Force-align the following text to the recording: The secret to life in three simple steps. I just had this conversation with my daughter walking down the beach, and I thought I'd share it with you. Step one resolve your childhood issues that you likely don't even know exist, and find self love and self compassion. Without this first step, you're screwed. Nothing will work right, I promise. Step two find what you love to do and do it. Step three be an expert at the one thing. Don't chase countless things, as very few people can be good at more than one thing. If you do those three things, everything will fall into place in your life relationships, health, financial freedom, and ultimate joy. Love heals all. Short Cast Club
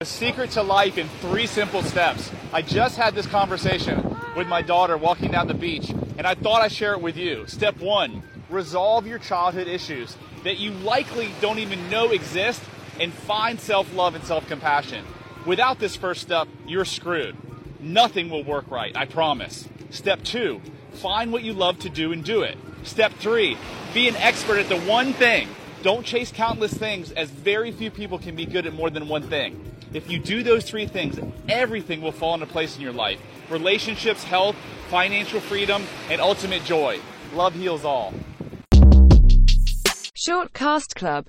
The 0.00 0.04
secret 0.04 0.50
to 0.50 0.62
life 0.62 0.98
in 0.98 1.08
three 1.08 1.46
simple 1.46 1.82
steps. 1.82 2.30
I 2.52 2.60
just 2.60 2.98
had 2.98 3.14
this 3.14 3.24
conversation 3.24 4.14
with 4.36 4.46
my 4.46 4.60
daughter 4.60 4.98
walking 4.98 5.30
down 5.30 5.48
the 5.48 5.54
beach, 5.54 5.88
and 5.88 6.26
I 6.26 6.34
thought 6.34 6.60
I'd 6.60 6.72
share 6.72 6.92
it 6.92 7.00
with 7.00 7.16
you. 7.16 7.46
Step 7.46 7.78
one 7.80 8.22
resolve 8.50 9.06
your 9.06 9.18
childhood 9.18 9.68
issues 9.68 10.14
that 10.44 10.58
you 10.58 10.72
likely 10.72 11.30
don't 11.40 11.60
even 11.60 11.88
know 11.88 12.10
exist, 12.10 12.62
and 13.00 13.10
find 13.10 13.58
self 13.58 13.90
love 13.94 14.14
and 14.14 14.22
self 14.22 14.46
compassion. 14.46 15.02
Without 15.46 15.78
this 15.78 15.96
first 15.96 16.20
step, 16.20 16.46
you're 16.66 16.84
screwed. 16.84 17.34
Nothing 17.80 18.28
will 18.28 18.44
work 18.44 18.70
right, 18.70 18.94
I 18.94 19.06
promise. 19.06 19.66
Step 19.88 20.22
two 20.22 20.60
find 20.92 21.32
what 21.32 21.42
you 21.42 21.54
love 21.54 21.78
to 21.78 21.88
do 21.88 22.12
and 22.12 22.22
do 22.22 22.42
it. 22.42 22.58
Step 22.82 23.14
three 23.14 23.56
be 23.94 24.08
an 24.08 24.16
expert 24.16 24.58
at 24.58 24.68
the 24.68 24.78
one 24.80 25.14
thing. 25.14 25.48
Don't 25.82 26.04
chase 26.04 26.30
countless 26.30 26.74
things, 26.74 27.12
as 27.12 27.30
very 27.30 27.72
few 27.72 27.90
people 27.90 28.18
can 28.18 28.36
be 28.36 28.44
good 28.44 28.66
at 28.66 28.74
more 28.74 28.90
than 28.90 29.08
one 29.08 29.22
thing. 29.22 29.72
If 29.96 30.10
you 30.10 30.18
do 30.18 30.42
those 30.42 30.62
three 30.68 30.86
things, 30.86 31.18
everything 31.48 32.02
will 32.02 32.12
fall 32.12 32.34
into 32.34 32.44
place 32.44 32.76
in 32.76 32.82
your 32.82 32.92
life 32.92 33.18
relationships, 33.48 34.22
health, 34.22 34.54
financial 34.90 35.40
freedom, 35.40 35.84
and 36.10 36.20
ultimate 36.20 36.62
joy. 36.64 37.00
Love 37.32 37.54
heals 37.54 37.82
all. 37.82 38.12
Short 40.12 40.52
Cast 40.52 40.94
Club 40.94 41.24